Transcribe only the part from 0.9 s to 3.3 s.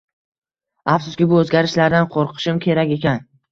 Afsuski, bu o`zgarishlardan qo`rqishim kerak ekan